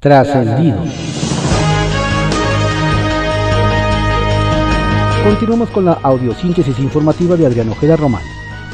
[0.00, 0.88] Trascendidos.
[5.24, 8.22] Continuamos con la audiosíntesis informativa de Adrián Ojeda Román,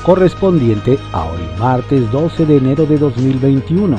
[0.04, 3.96] correspondiente a hoy martes 12 de enero de 2021.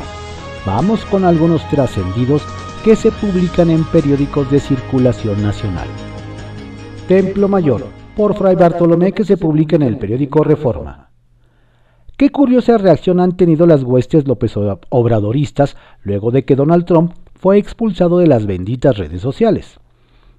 [0.67, 2.43] Vamos con algunos trascendidos
[2.83, 5.87] que se publican en periódicos de circulación nacional.
[7.07, 11.04] Templo Mayor, por Fray Bartolomé, que se publica en el periódico Reforma.
[12.17, 14.55] Qué curiosa reacción han tenido las huestes López
[14.89, 19.81] Obradoristas luego de que Donald Trump fue expulsado de las benditas redes sociales.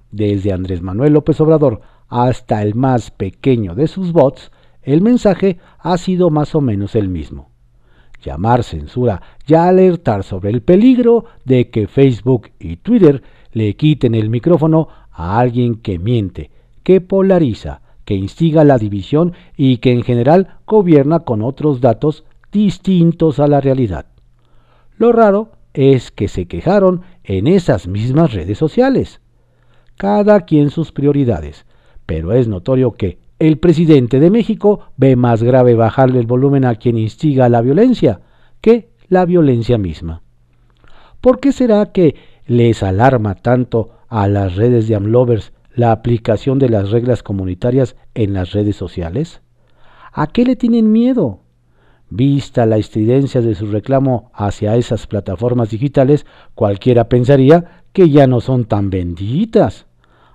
[0.09, 4.51] Desde Andrés Manuel López Obrador hasta el más pequeño de sus bots,
[4.81, 7.51] el mensaje ha sido más o menos el mismo.
[8.23, 13.21] Llamar censura y alertar sobre el peligro de que Facebook y Twitter
[13.51, 16.49] le quiten el micrófono a alguien que miente,
[16.81, 23.37] que polariza, que instiga la división y que en general gobierna con otros datos distintos
[23.41, 24.05] a la realidad.
[24.97, 29.19] Lo raro es que se quejaron en esas mismas redes sociales.
[29.97, 31.65] Cada quien sus prioridades,
[32.05, 36.75] pero es notorio que el presidente de México ve más grave bajarle el volumen a
[36.75, 38.21] quien instiga la violencia
[38.61, 40.21] que la violencia misma.
[41.19, 46.69] ¿Por qué será que les alarma tanto a las redes de Amlovers la aplicación de
[46.69, 49.41] las reglas comunitarias en las redes sociales?
[50.11, 51.41] ¿A qué le tienen miedo?
[52.09, 58.41] Vista la estridencia de su reclamo hacia esas plataformas digitales, cualquiera pensaría que ya no
[58.41, 59.85] son tan benditas.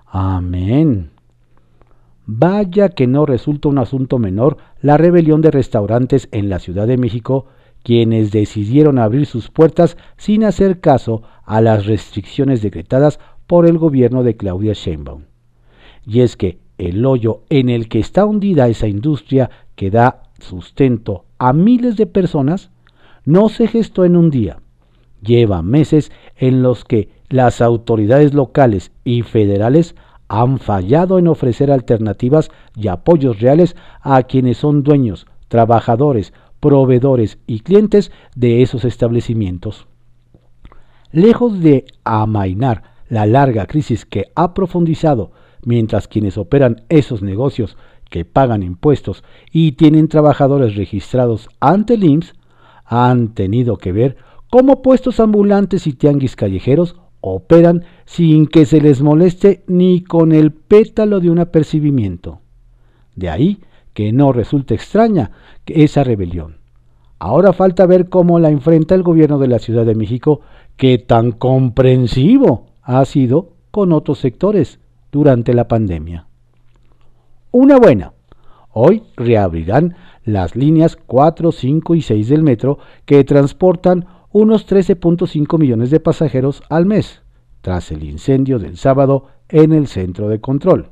[0.05, 1.11] Amén.
[2.25, 6.95] Vaya que no resulta un asunto menor la rebelión de restaurantes en la Ciudad de
[6.95, 7.47] México,
[7.83, 14.23] quienes decidieron abrir sus puertas sin hacer caso a las restricciones decretadas por el gobierno
[14.23, 15.32] de Claudia Sheinbaum
[16.05, 21.25] y es que el hoyo en el que está hundida esa industria que da sustento
[21.37, 22.71] a miles de personas
[23.25, 24.59] no se gestó en un día.
[25.21, 29.95] Lleva meses en los que las autoridades locales y federales
[30.27, 37.59] han fallado en ofrecer alternativas y apoyos reales a quienes son dueños, trabajadores, proveedores y
[37.59, 39.87] clientes de esos establecimientos.
[41.11, 45.31] Lejos de amainar la larga crisis que ha profundizado
[45.65, 47.77] mientras quienes operan esos negocios
[48.09, 52.33] que pagan impuestos y tienen trabajadores registrados ante el IMSS
[52.85, 54.17] han tenido que ver
[54.49, 60.51] cómo puestos ambulantes y tianguis callejeros operan sin que se les moleste ni con el
[60.51, 62.41] pétalo de un apercibimiento.
[63.15, 63.59] De ahí
[63.93, 65.31] que no resulte extraña
[65.65, 66.57] esa rebelión.
[67.19, 70.41] Ahora falta ver cómo la enfrenta el gobierno de la Ciudad de México,
[70.75, 74.79] que tan comprensivo ha sido con otros sectores,
[75.13, 76.25] durante la pandemia.
[77.51, 78.13] Una buena.
[78.71, 85.91] Hoy reabrirán las líneas 4, 5 y 6 del metro que transportan unos 13.5 millones
[85.91, 87.21] de pasajeros al mes,
[87.61, 90.89] tras el incendio del sábado en el centro de control.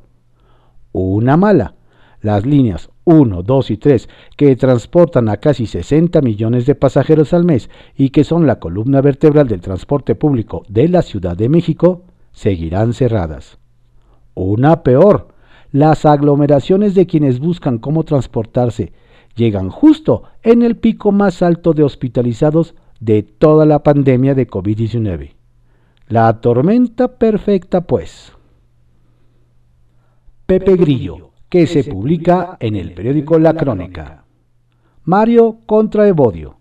[0.92, 1.74] Una mala.
[2.22, 4.08] Las líneas 1, 2 y 3,
[4.38, 9.02] que transportan a casi 60 millones de pasajeros al mes y que son la columna
[9.02, 13.60] vertebral del transporte público de la Ciudad de México, seguirán cerradas.
[14.34, 15.28] Una peor,
[15.72, 18.94] las aglomeraciones de quienes buscan cómo transportarse
[19.36, 25.34] llegan justo en el pico más alto de hospitalizados de toda la pandemia de COVID-19.
[26.08, 28.34] La tormenta perfecta, pues.
[30.46, 34.25] Pepe Grillo, que se publica en el periódico La Crónica.
[35.06, 36.58] Mario contra Evodio.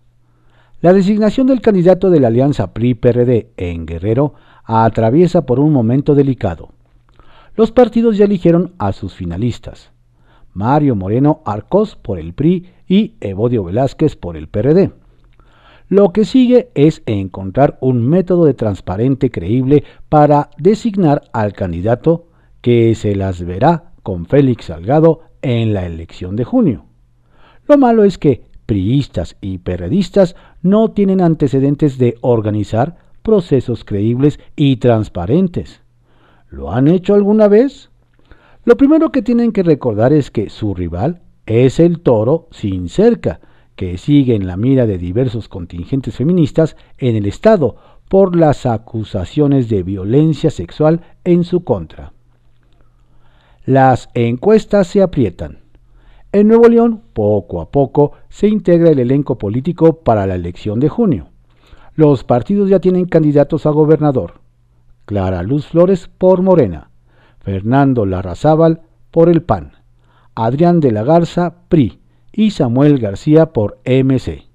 [0.79, 4.33] La designación del candidato de la alianza PRI-PRD en Guerrero
[4.63, 6.69] atraviesa por un momento delicado
[7.55, 9.91] los partidos ya eligieron a sus finalistas.
[10.53, 14.91] Mario Moreno Arcos por el PRI y Evodio Velázquez por el PRD.
[15.87, 22.27] Lo que sigue es encontrar un método de transparente creíble para designar al candidato
[22.61, 26.85] que se las verá con Félix Salgado en la elección de junio.
[27.67, 34.77] Lo malo es que priistas y perredistas no tienen antecedentes de organizar procesos creíbles y
[34.77, 35.81] transparentes.
[36.51, 37.91] ¿Lo han hecho alguna vez?
[38.65, 43.39] Lo primero que tienen que recordar es que su rival es el toro sin cerca,
[43.77, 47.77] que sigue en la mira de diversos contingentes feministas en el Estado
[48.09, 52.11] por las acusaciones de violencia sexual en su contra.
[53.65, 55.59] Las encuestas se aprietan.
[56.33, 60.89] En Nuevo León, poco a poco, se integra el elenco político para la elección de
[60.89, 61.27] junio.
[61.95, 64.40] Los partidos ya tienen candidatos a gobernador.
[65.11, 66.89] Clara Luz Flores por Morena,
[67.41, 69.73] Fernando Larrazábal por el PAN,
[70.35, 71.99] Adrián de la Garza PRI
[72.31, 74.45] y Samuel García por MC.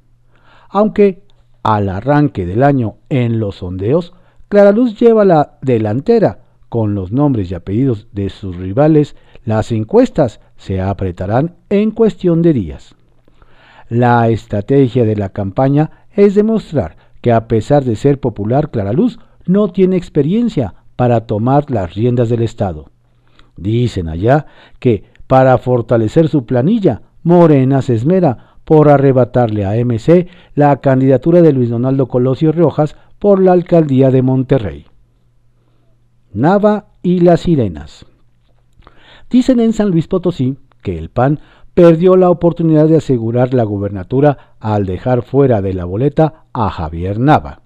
[0.70, 1.25] Aunque
[1.62, 4.14] al arranque del año en los sondeos,
[4.49, 6.47] Clara Luz lleva la delantera.
[6.70, 9.14] Con los nombres y apellidos de sus rivales,
[9.44, 12.97] las encuestas se apretarán en cuestión de días.
[13.91, 19.19] La estrategia de la campaña es demostrar que a pesar de ser popular, Clara Luz
[19.46, 22.90] no tiene experiencia para tomar las riendas del Estado.
[23.56, 24.46] Dicen allá
[24.78, 31.52] que para fortalecer su planilla, Morena se esmera por arrebatarle a MC la candidatura de
[31.52, 34.87] Luis Donaldo Colosio Rojas por la alcaldía de Monterrey.
[36.32, 38.06] Nava y las sirenas.
[39.31, 41.40] Dicen en San Luis Potosí que el PAN
[41.75, 47.19] perdió la oportunidad de asegurar la gubernatura al dejar fuera de la boleta a Javier
[47.19, 47.62] Nava,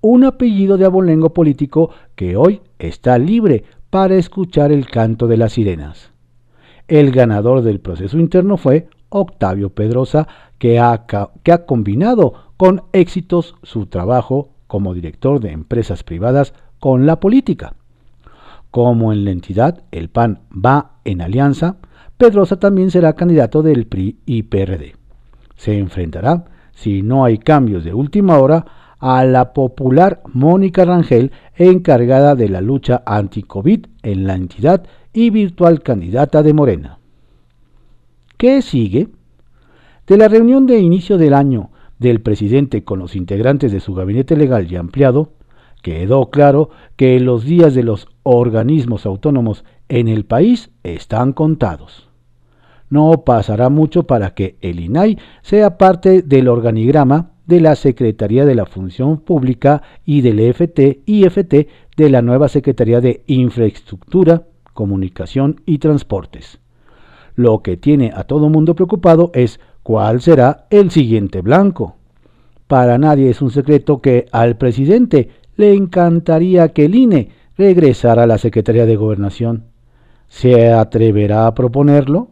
[0.00, 5.54] un apellido de abolengo político que hoy está libre para escuchar el canto de las
[5.54, 6.12] sirenas.
[6.86, 10.28] El ganador del proceso interno fue Octavio Pedrosa,
[10.58, 11.06] que ha,
[11.42, 17.74] que ha combinado con éxitos su trabajo como director de empresas privadas con la política.
[18.70, 21.76] Como en la entidad el PAN va en alianza,
[22.16, 24.96] Pedrosa también será candidato del PRI y PRD.
[25.56, 28.66] Se enfrentará, si no hay cambios de última hora,
[28.98, 35.82] a la popular Mónica Rangel, encargada de la lucha anti-COVID en la entidad y virtual
[35.82, 36.98] candidata de Morena.
[38.36, 39.08] ¿Qué sigue?
[40.06, 44.36] De la reunión de inicio del año del presidente con los integrantes de su gabinete
[44.36, 45.32] legal y ampliado,
[45.82, 52.08] quedó claro que los días de los organismos autónomos en el país están contados
[52.90, 58.54] no pasará mucho para que el INAI sea parte del organigrama de la Secretaría de
[58.54, 61.54] la Función Pública y del EFT IFT
[61.96, 66.60] de la nueva Secretaría de Infraestructura, Comunicación y Transportes.
[67.34, 71.96] Lo que tiene a todo mundo preocupado es cuál será el siguiente blanco.
[72.66, 78.26] Para nadie es un secreto que al presidente le encantaría que el INE regresara a
[78.28, 79.64] la Secretaría de Gobernación.
[80.28, 82.28] ¿Se atreverá a proponerlo?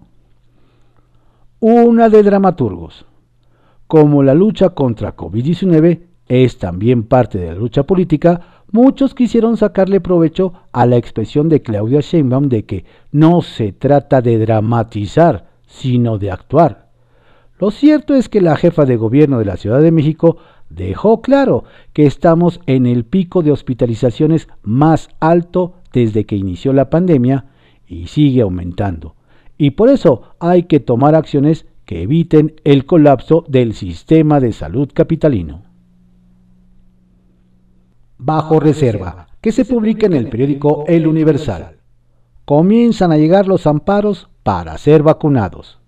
[1.59, 3.07] una de dramaturgos.
[3.87, 10.01] Como la lucha contra COVID-19 es también parte de la lucha política, muchos quisieron sacarle
[10.01, 16.19] provecho a la expresión de Claudia Sheinbaum de que no se trata de dramatizar, sino
[16.19, 16.89] de actuar.
[17.59, 20.37] Lo cierto es que la jefa de gobierno de la Ciudad de México
[20.69, 26.91] dejó claro que estamos en el pico de hospitalizaciones más alto desde que inició la
[26.91, 27.47] pandemia
[27.87, 29.15] y sigue aumentando
[29.59, 34.91] y por eso hay que tomar acciones que eviten el colapso del sistema de salud
[34.93, 35.63] capitalino.
[38.19, 41.77] Bajo reserva, que se publica en el periódico El Universal.
[42.45, 45.79] Comienzan a llegar los amparos para ser vacunados.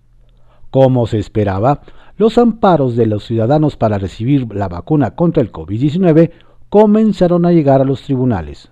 [0.69, 1.81] Como se esperaba,
[2.15, 6.31] los amparos de los ciudadanos para recibir la vacuna contra el COVID-19
[6.69, 8.71] comenzaron a llegar a los tribunales.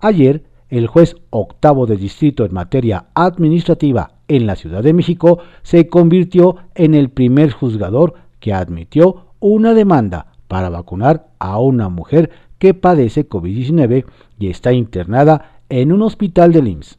[0.00, 5.88] Ayer, el juez octavo de distrito en materia administrativa en la Ciudad de México se
[5.88, 12.74] convirtió en el primer juzgador que admitió una demanda para vacunar a una mujer que
[12.74, 14.04] padece COVID-19
[14.38, 16.98] y está internada en un hospital de IMSS.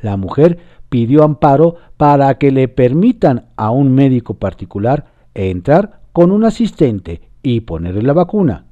[0.00, 0.58] La mujer
[0.88, 7.60] pidió amparo para que le permitan a un médico particular entrar con un asistente y
[7.60, 8.66] ponerle la vacuna,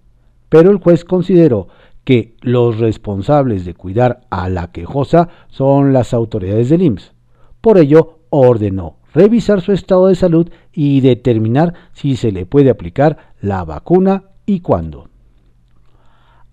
[0.48, 1.68] pero el juez consideró
[2.04, 7.12] que los responsables de cuidar a la quejosa son las autoridades del IMSS.
[7.60, 13.34] Por ello, ordenó revisar su estado de salud y determinar si se le puede aplicar
[13.40, 15.08] la vacuna y cuándo.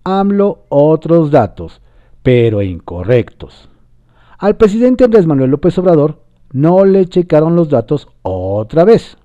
[0.04, 1.82] AMLO otros datos,
[2.24, 3.70] pero incorrectos.
[4.38, 9.18] Al presidente Andrés Manuel López Obrador no le checaron los datos otra vez.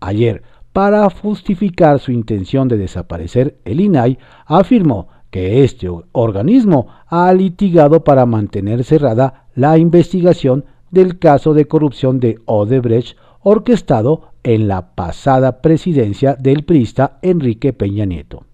[0.00, 0.42] Ayer,
[0.72, 8.26] para justificar su intención de desaparecer, el INAI afirmó que este organismo ha litigado para
[8.26, 10.64] mantener cerrada la investigación
[10.94, 18.06] del caso de corrupción de Odebrecht orquestado en la pasada presidencia del prista Enrique Peña
[18.06, 18.44] Nieto.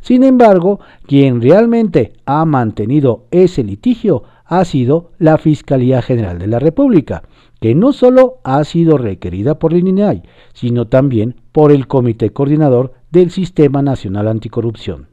[0.00, 6.58] Sin embargo, quien realmente ha mantenido ese litigio ha sido la Fiscalía General de la
[6.58, 7.22] República,
[7.60, 10.22] que no solo ha sido requerida por el INAI,
[10.52, 15.08] sino también por el Comité Coordinador del Sistema Nacional Anticorrupción.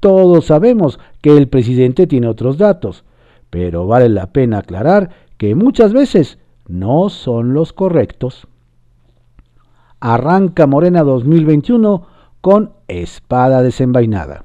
[0.00, 3.04] Todos sabemos que el presidente tiene otros datos,
[3.50, 8.46] pero vale la pena aclarar que muchas veces no son los correctos.
[10.00, 12.06] Arranca Morena 2021
[12.40, 14.44] con espada desenvainada.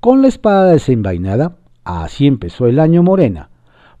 [0.00, 3.50] Con la espada desenvainada, así empezó el año Morena,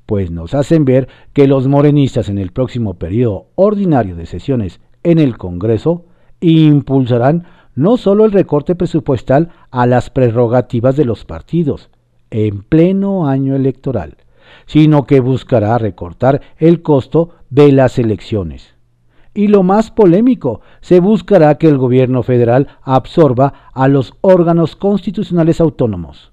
[0.04, 5.18] pues nos hacen ver que los morenistas en el próximo periodo ordinario de sesiones en
[5.18, 6.04] el Congreso
[6.40, 11.90] impulsarán no solo el recorte presupuestal a las prerrogativas de los partidos
[12.30, 14.16] en pleno año electoral,
[14.66, 18.74] sino que buscará recortar el costo de las elecciones.
[19.34, 25.60] Y lo más polémico, se buscará que el gobierno federal absorba a los órganos constitucionales
[25.60, 26.32] autónomos.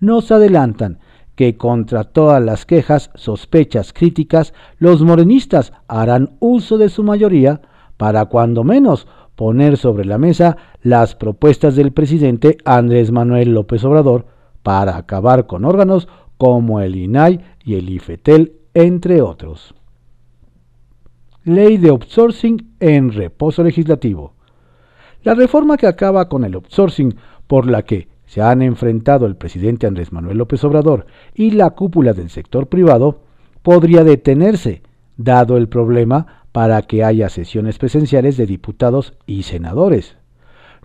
[0.00, 0.98] Nos adelantan
[1.36, 7.60] que contra todas las quejas, sospechas, críticas, los morenistas harán uso de su mayoría
[7.96, 9.06] para cuando menos
[9.36, 14.26] poner sobre la mesa las propuestas del presidente Andrés Manuel López Obrador
[14.62, 16.08] para acabar con órganos
[16.42, 19.76] como el INAI y el IFETEL, entre otros.
[21.44, 24.34] Ley de outsourcing en reposo legislativo.
[25.22, 27.14] La reforma que acaba con el outsourcing,
[27.46, 32.12] por la que se han enfrentado el presidente Andrés Manuel López Obrador y la cúpula
[32.12, 33.20] del sector privado,
[33.62, 34.82] podría detenerse,
[35.16, 40.16] dado el problema para que haya sesiones presenciales de diputados y senadores.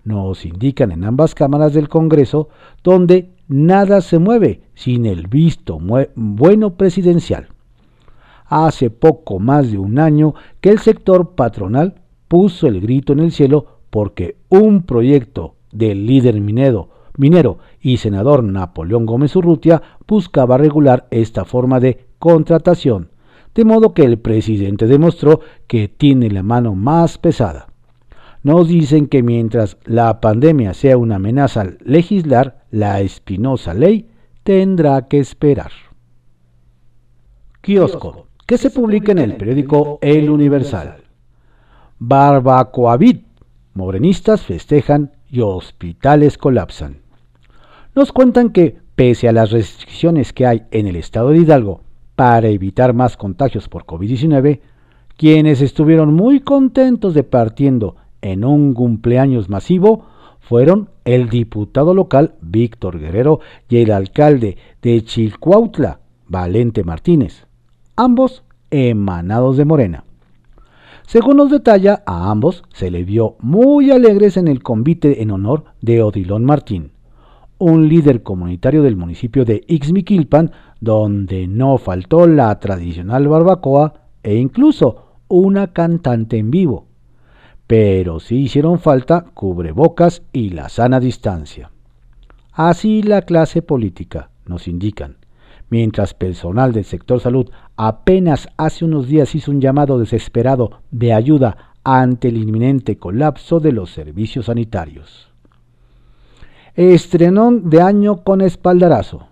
[0.04, 2.48] Nos indican en ambas cámaras del Congreso
[2.84, 5.78] donde nada se mueve sin el visto
[6.14, 7.48] bueno presidencial.
[8.46, 11.96] Hace poco más de un año que el sector patronal
[12.28, 19.06] puso el grito en el cielo porque un proyecto del líder minero y senador Napoleón
[19.06, 23.10] Gómez Urrutia buscaba regular esta forma de contratación,
[23.54, 27.68] de modo que el presidente demostró que tiene la mano más pesada.
[28.42, 34.08] Nos dicen que mientras la pandemia sea una amenaza al legislar, la espinosa ley
[34.42, 35.72] tendrá que esperar.
[37.60, 41.02] Kiosco, que se publica en el periódico El Universal.
[41.98, 43.26] Barbacoavit,
[43.74, 47.08] morenistas festejan y hospitales colapsan
[47.98, 51.80] nos cuentan que, pese a las restricciones que hay en el estado de Hidalgo
[52.14, 54.60] para evitar más contagios por COVID-19,
[55.16, 60.06] quienes estuvieron muy contentos de partiendo en un cumpleaños masivo
[60.48, 67.46] fueron el diputado local Víctor Guerrero y el alcalde de Chilcuautla, Valente Martínez,
[67.96, 70.04] ambos emanados de Morena.
[71.06, 75.64] Según nos detalla, a ambos se le vio muy alegres en el convite en honor
[75.82, 76.92] de Odilón Martín,
[77.58, 85.18] un líder comunitario del municipio de Ixmiquilpan, donde no faltó la tradicional barbacoa e incluso
[85.28, 86.87] una cantante en vivo.
[87.68, 91.70] Pero sí hicieron falta cubrebocas y la sana distancia.
[92.50, 95.18] Así la clase política, nos indican.
[95.68, 101.74] Mientras personal del sector salud apenas hace unos días hizo un llamado desesperado de ayuda
[101.84, 105.28] ante el inminente colapso de los servicios sanitarios.
[106.74, 109.28] Estrenón de año con espaldarazo.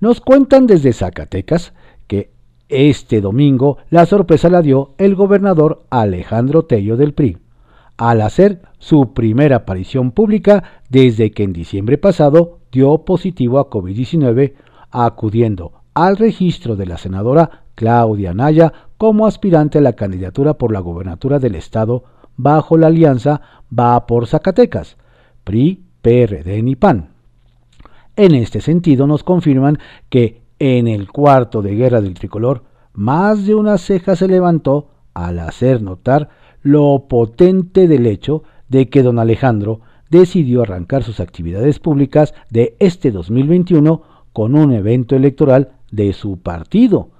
[0.00, 1.72] Nos cuentan desde Zacatecas
[2.08, 2.32] que
[2.68, 7.38] este domingo la sorpresa la dio el gobernador Alejandro Tello del PRI,
[7.96, 14.54] al hacer su primera aparición pública desde que en diciembre pasado dio positivo a COVID-19,
[14.90, 20.80] acudiendo al registro de la senadora Claudia Naya como aspirante a la candidatura por la
[20.80, 22.04] gobernatura del estado
[22.36, 23.40] bajo la alianza
[23.76, 24.96] Va por Zacatecas,
[25.44, 27.10] PRI, PRD ni PAN.
[28.16, 33.54] En este sentido nos confirman que en el cuarto de guerra del tricolor más de
[33.54, 36.28] una ceja se levantó al hacer notar
[36.64, 43.12] lo potente del hecho de que don Alejandro decidió arrancar sus actividades públicas de este
[43.12, 44.02] 2021
[44.32, 47.10] con un evento electoral de su partido,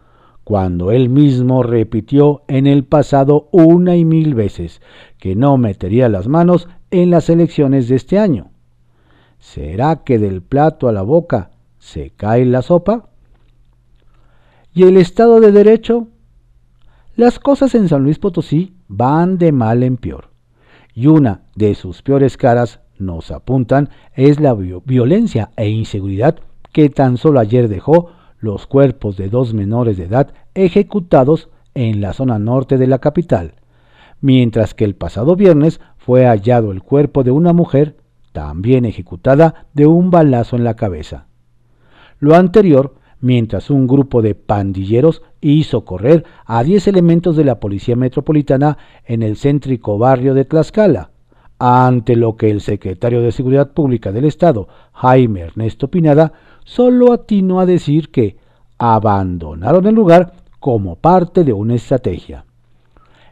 [0.42, 4.80] cuando él mismo repitió en el pasado una y mil veces
[5.18, 8.50] que no metería las manos en las elecciones de este año.
[9.38, 13.10] ¿Será que del plato a la boca se cae la sopa?
[14.72, 16.08] ¿Y el Estado de Derecho?
[17.14, 20.30] Las cosas en San Luis Potosí van de mal en peor.
[20.94, 26.38] Y una de sus peores caras, nos apuntan, es la violencia e inseguridad
[26.72, 32.12] que tan solo ayer dejó los cuerpos de dos menores de edad ejecutados en la
[32.12, 33.54] zona norte de la capital,
[34.20, 37.96] mientras que el pasado viernes fue hallado el cuerpo de una mujer
[38.32, 41.26] también ejecutada de un balazo en la cabeza.
[42.18, 45.22] Lo anterior, mientras un grupo de pandilleros
[45.52, 51.10] hizo correr a 10 elementos de la Policía Metropolitana en el céntrico barrio de Tlaxcala,
[51.58, 56.32] ante lo que el secretario de Seguridad Pública del Estado, Jaime Ernesto Pinada,
[56.64, 58.38] solo atinó a decir que
[58.78, 62.46] abandonaron el lugar como parte de una estrategia.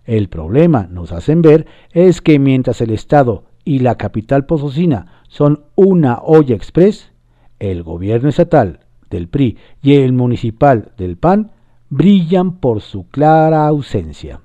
[0.05, 5.65] El problema, nos hacen ver, es que mientras el Estado y la capital posocina son
[5.77, 7.11] una olla express,
[7.59, 11.52] el gobierno estatal del PRI y el municipal del PAN
[11.93, 14.41] brillan por su clara ausencia.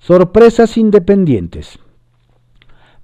[0.00, 1.78] Sorpresas independientes.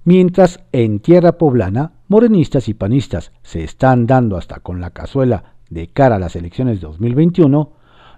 [0.03, 5.87] mientras en tierra poblana, morenistas y panistas se están dando hasta con la cazuela de
[5.87, 7.71] cara a las elecciones de 2021,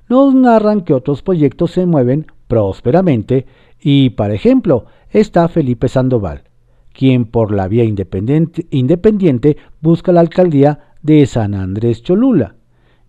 [0.09, 3.45] nos narran que otros proyectos se mueven prósperamente
[3.79, 6.45] y, por ejemplo, está Felipe Sandoval,
[6.93, 12.55] quien por la vía independiente, independiente busca la alcaldía de San Andrés Cholula.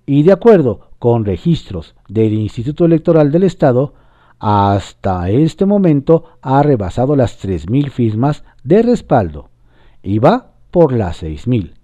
[0.05, 3.93] Y de acuerdo con registros del Instituto Electoral del Estado,
[4.39, 9.51] hasta este momento ha rebasado las 3.000 firmas de respaldo
[10.03, 11.75] y va por las 6.000,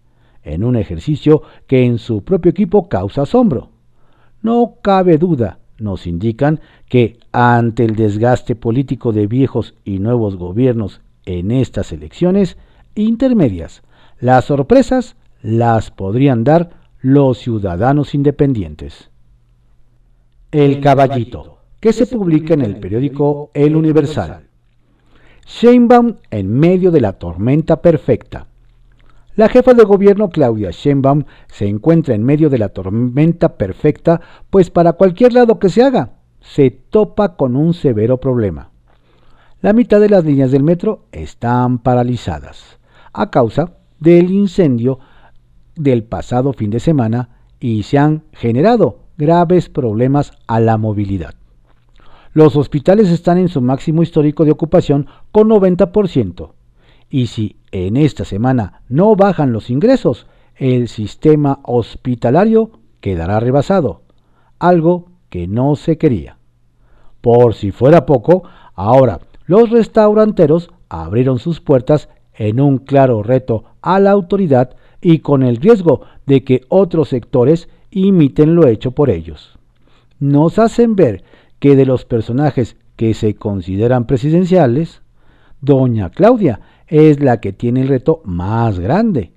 [0.42, 3.68] en un ejercicio que en su propio equipo causa asombro.
[4.40, 11.02] No cabe duda, nos indican, que ante el desgaste político de viejos y nuevos gobiernos
[11.26, 12.56] en estas elecciones
[12.94, 13.82] intermedias,
[14.18, 16.70] las sorpresas las podrían dar
[17.02, 19.09] los ciudadanos independientes.
[20.52, 24.48] El caballito, que se publica en el periódico El Universal.
[25.46, 28.48] Sheinbaum en medio de la tormenta perfecta.
[29.36, 34.70] La jefa de gobierno Claudia Sheinbaum se encuentra en medio de la tormenta perfecta, pues
[34.70, 38.70] para cualquier lado que se haga, se topa con un severo problema.
[39.60, 42.80] La mitad de las líneas del metro están paralizadas
[43.12, 44.98] a causa del incendio
[45.76, 47.28] del pasado fin de semana
[47.60, 51.34] y se han generado graves problemas a la movilidad.
[52.32, 56.52] Los hospitales están en su máximo histórico de ocupación con 90%,
[57.10, 64.02] y si en esta semana no bajan los ingresos, el sistema hospitalario quedará rebasado,
[64.58, 66.38] algo que no se quería.
[67.20, 74.00] Por si fuera poco, ahora los restauranteros abrieron sus puertas en un claro reto a
[74.00, 79.58] la autoridad y con el riesgo de que otros sectores imiten lo hecho por ellos.
[80.18, 81.24] Nos hacen ver
[81.58, 85.02] que de los personajes que se consideran presidenciales,
[85.60, 89.32] doña Claudia es la que tiene el reto más grande.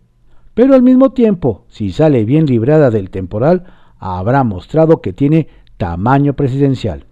[0.53, 3.63] Pero al mismo tiempo, si sale bien librada del temporal,
[3.99, 7.05] habrá mostrado que tiene tamaño presidencial.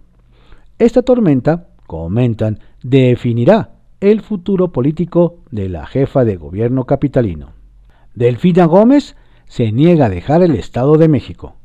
[0.78, 7.50] Esta tormenta, comentan, definirá el futuro político de la jefa de gobierno capitalino.
[8.14, 9.16] Delfina Gómez
[9.52, 11.56] se niega a dejar el Estado de México.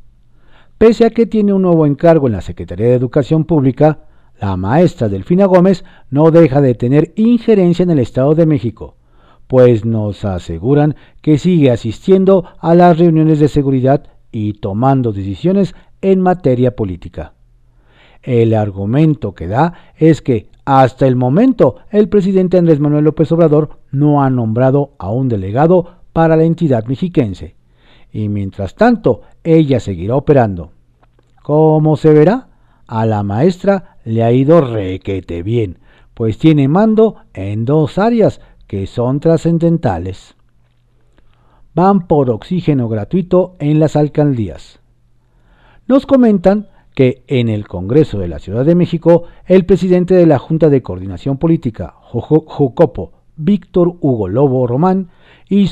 [0.77, 3.99] Pese a que tiene un nuevo encargo en la Secretaría de Educación Pública,
[4.41, 8.97] la maestra Delfina Gómez no deja de tener injerencia en el Estado de México,
[9.47, 16.19] pues nos aseguran que sigue asistiendo a las reuniones de seguridad y tomando decisiones en
[16.19, 17.35] materia política.
[18.21, 23.79] El argumento que da es que hasta el momento el presidente Andrés Manuel López Obrador
[23.91, 27.55] no ha nombrado a un delegado para la entidad mexiquense,
[28.11, 30.71] y mientras tanto ella seguirá operando.
[31.43, 32.49] Como se verá,
[32.87, 35.79] a la maestra le ha ido requete bien,
[36.13, 40.35] pues tiene mando en dos áreas que son trascendentales.
[41.73, 44.79] Van por oxígeno gratuito en las alcaldías.
[45.87, 50.39] Nos comentan que en el Congreso de la Ciudad de México, el presidente de la
[50.39, 55.09] Junta de Coordinación Política, Jocopo, Víctor Hugo Lobo Román,
[55.49, 55.69] y,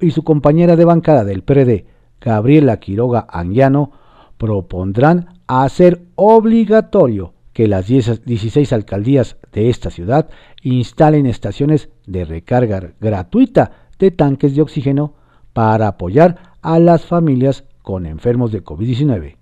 [0.00, 1.86] y su compañera de bancada del PRD,
[2.20, 3.92] Gabriela Quiroga Anguiano,
[4.36, 10.28] propondrán hacer obligatorio que las 16 alcaldías de esta ciudad
[10.62, 15.14] instalen estaciones de recarga gratuita de tanques de oxígeno
[15.52, 19.38] para apoyar a las familias con enfermos de COVID-19,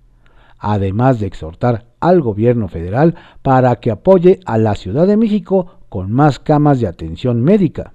[0.58, 6.10] además de exhortar al gobierno federal para que apoye a la Ciudad de México con
[6.10, 7.92] más camas de atención médica.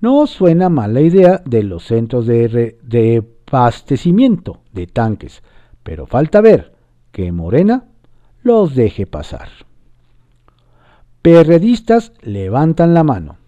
[0.00, 5.42] No suena mal la idea de los centros de, de abastecimiento de tanques,
[5.82, 6.72] pero falta ver
[7.10, 7.84] que Morena
[8.42, 9.48] los deje pasar.
[11.22, 13.38] Perredistas levantan la mano.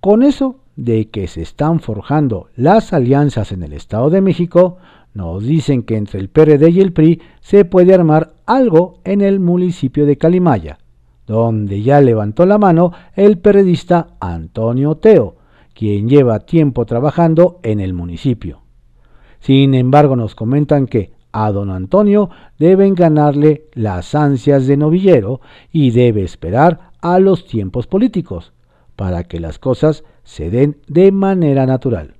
[0.00, 4.78] Con eso de que se están forjando las alianzas en el Estado de México,
[5.12, 9.40] nos dicen que entre el PRD y el PRI se puede armar algo en el
[9.40, 10.78] municipio de Calimaya,
[11.26, 15.37] donde ya levantó la mano el periodista Antonio Teo,
[15.78, 18.62] quien lleva tiempo trabajando en el municipio.
[19.38, 25.92] Sin embargo, nos comentan que a don Antonio deben ganarle las ansias de novillero y
[25.92, 28.52] debe esperar a los tiempos políticos
[28.96, 32.14] para que las cosas se den de manera natural.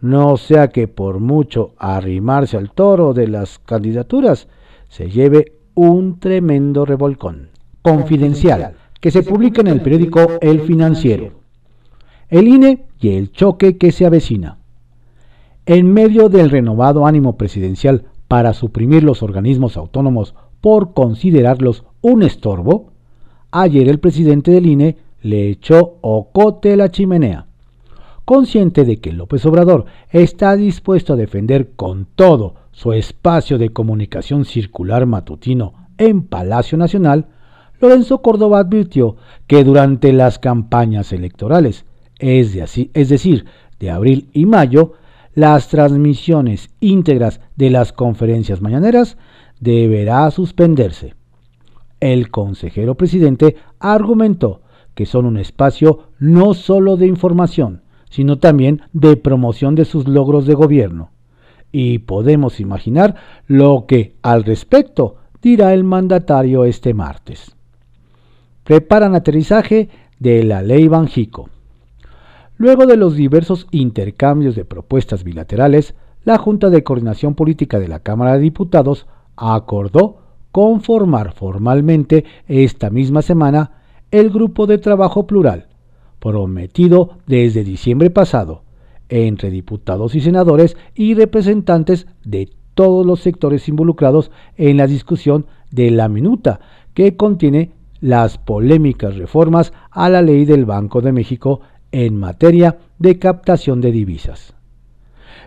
[0.00, 4.48] No sea que por mucho arrimarse al toro de las candidaturas
[4.88, 7.50] se lleve un tremendo revolcón.
[7.82, 11.37] Confidencial, que se publica en el periódico El Financiero.
[12.30, 14.58] El INE y el choque que se avecina.
[15.64, 22.90] En medio del renovado ánimo presidencial para suprimir los organismos autónomos por considerarlos un estorbo,
[23.50, 27.46] ayer el presidente del INE, le echó ocote la chimenea.
[28.24, 34.44] Consciente de que López Obrador está dispuesto a defender con todo su espacio de comunicación
[34.44, 37.26] circular matutino en Palacio Nacional,
[37.80, 41.86] Lorenzo Córdoba advirtió que durante las campañas electorales,
[42.18, 42.56] es,
[42.94, 43.46] es decir,
[43.78, 44.94] de abril y mayo,
[45.34, 49.16] las transmisiones íntegras de las conferencias mañaneras
[49.60, 51.14] deberá suspenderse.
[52.00, 54.62] El consejero presidente argumentó
[54.94, 60.46] que son un espacio no solo de información, sino también de promoción de sus logros
[60.46, 61.10] de gobierno.
[61.70, 63.14] Y podemos imaginar
[63.46, 67.54] lo que al respecto dirá el mandatario este martes.
[68.64, 71.48] Preparan aterrizaje de la ley Banjico.
[72.58, 75.94] Luego de los diversos intercambios de propuestas bilaterales,
[76.24, 80.18] la Junta de Coordinación Política de la Cámara de Diputados acordó
[80.50, 83.70] conformar formalmente esta misma semana
[84.10, 85.68] el grupo de trabajo plural,
[86.18, 88.62] prometido desde diciembre pasado,
[89.08, 95.92] entre diputados y senadores y representantes de todos los sectores involucrados en la discusión de
[95.92, 96.58] la minuta
[96.92, 101.60] que contiene las polémicas reformas a la ley del Banco de México
[101.92, 104.54] en materia de captación de divisas.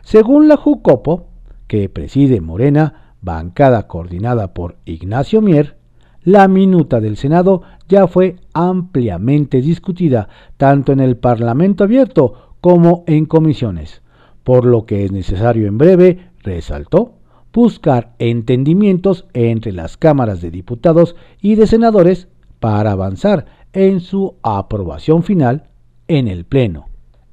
[0.03, 1.27] Según la JUCOPO,
[1.67, 5.77] que preside Morena, bancada coordinada por Ignacio Mier,
[6.23, 13.25] la minuta del Senado ya fue ampliamente discutida tanto en el Parlamento abierto como en
[13.25, 14.01] comisiones,
[14.43, 17.13] por lo que es necesario en breve, resaltó,
[17.53, 22.27] buscar entendimientos entre las cámaras de diputados y de senadores
[22.59, 25.70] para avanzar en su aprobación final
[26.17, 26.89] en el Pleno.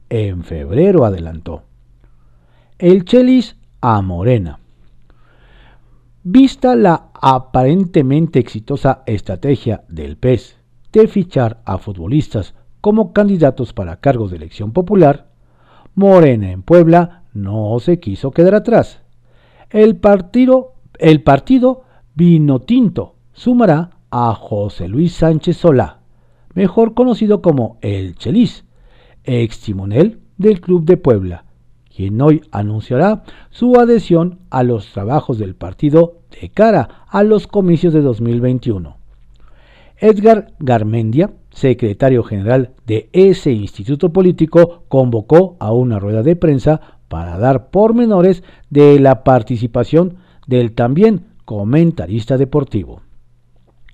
[0.08, 1.64] En febrero adelantó.
[2.78, 4.60] El Chelis a Morena.
[6.22, 10.58] Vista la aparentemente exitosa estrategia del PES
[10.92, 15.26] de fichar a futbolistas como candidatos para cargos de elección popular,
[15.96, 19.02] Morena en Puebla no se quiso quedar atrás.
[19.70, 21.82] El partido, el partido
[22.14, 25.98] Vino Tinto sumará a José Luis Sánchez Solá,
[26.54, 28.64] mejor conocido como El Chelis,
[29.28, 31.44] ex timonel del Club de Puebla,
[31.94, 37.92] quien hoy anunciará su adhesión a los trabajos del partido de cara a los comicios
[37.92, 38.96] de 2021.
[39.98, 47.36] Edgar Garmendia, secretario general de ese instituto político, convocó a una rueda de prensa para
[47.38, 53.02] dar pormenores de la participación del también comentarista deportivo.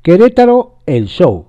[0.02, 1.46] Querétaro, el show.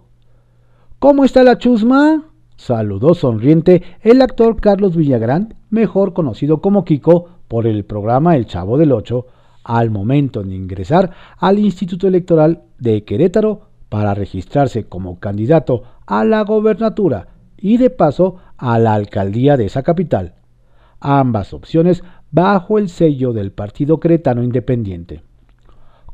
[0.99, 2.23] ¿Cómo está la chusma?
[2.57, 8.77] Saludó sonriente el actor Carlos Villagrán, mejor conocido como Kiko por el programa El Chavo
[8.77, 9.27] del Ocho,
[9.63, 16.41] al momento de ingresar al Instituto Electoral de Querétaro para registrarse como candidato a la
[16.43, 20.35] gobernatura y de paso a la alcaldía de esa capital.
[20.99, 25.23] Ambas opciones bajo el sello del Partido Queretano Independiente.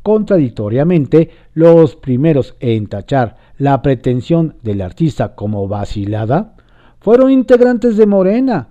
[0.02, 6.56] Contradictoriamente, los primeros en tachar la pretensión del artista como vacilada
[7.00, 8.70] fueron integrantes de Morena,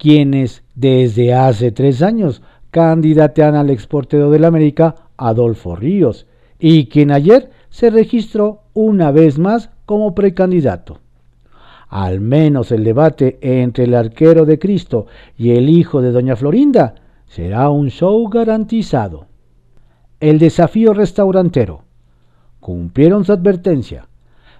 [0.00, 6.26] quienes desde hace tres años candidatean al exportero del América, Adolfo Ríos,
[6.58, 10.98] y quien ayer se registró una vez más como precandidato.
[11.88, 15.06] Al menos el debate entre el arquero de Cristo
[15.38, 19.26] y el hijo de Doña Florinda será un show garantizado.
[20.18, 21.84] El desafío restaurantero.
[22.58, 24.08] Cumplieron su advertencia.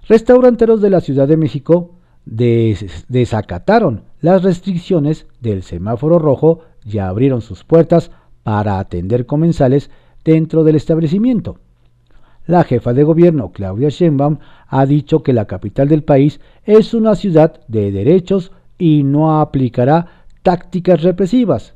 [0.08, 1.92] Restauranteros de la Ciudad de México
[2.24, 8.10] desacataron las restricciones del semáforo rojo y abrieron sus puertas
[8.42, 9.90] para atender comensales
[10.24, 11.58] dentro del establecimiento.
[12.46, 17.14] La jefa de gobierno, Claudia Sheinbaum, ha dicho que la capital del país es una
[17.14, 21.74] ciudad de derechos y no aplicará tácticas represivas.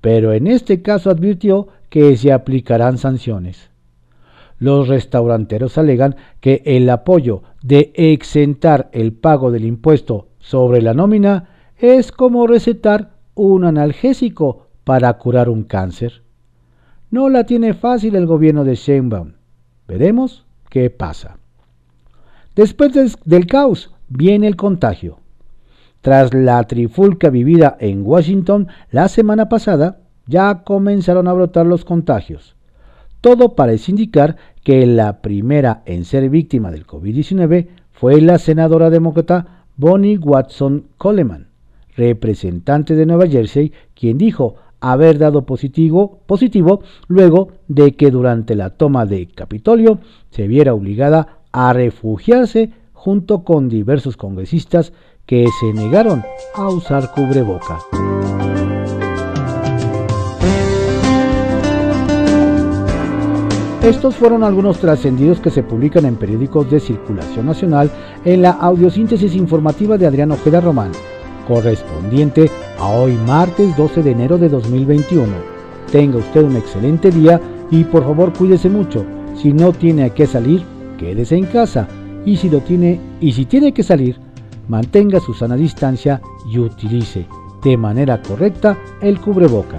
[0.00, 3.69] Pero en este caso advirtió que se aplicarán sanciones.
[4.60, 11.48] Los restauranteros alegan que el apoyo de exentar el pago del impuesto sobre la nómina
[11.78, 16.22] es como recetar un analgésico para curar un cáncer.
[17.10, 19.32] No la tiene fácil el gobierno de Sheinbaum.
[19.88, 21.38] Veremos qué pasa.
[22.54, 22.92] Después
[23.24, 25.20] del caos viene el contagio.
[26.02, 32.56] Tras la trifulca vivida en Washington la semana pasada, ya comenzaron a brotar los contagios.
[33.20, 39.64] Todo parece indicar que la primera en ser víctima del COVID-19 fue la senadora demócrata
[39.76, 41.48] Bonnie Watson Coleman,
[41.96, 48.70] representante de Nueva Jersey, quien dijo haber dado positivo, positivo luego de que durante la
[48.70, 49.98] toma de Capitolio
[50.30, 54.92] se viera obligada a refugiarse junto con diversos congresistas
[55.26, 56.22] que se negaron
[56.54, 57.78] a usar cubreboca.
[63.82, 67.90] Estos fueron algunos trascendidos que se publican en periódicos de circulación nacional
[68.26, 70.92] en la audiosíntesis informativa de Adrián Ojeda Román,
[71.48, 75.32] correspondiente a hoy martes 12 de enero de 2021.
[75.90, 77.40] Tenga usted un excelente día
[77.70, 79.02] y por favor cuídese mucho.
[79.34, 80.62] Si no tiene que salir,
[80.98, 81.88] quédese en casa.
[82.26, 84.18] Y si lo tiene y si tiene que salir,
[84.68, 87.26] mantenga su sana distancia y utilice
[87.64, 89.78] de manera correcta el cubreboca.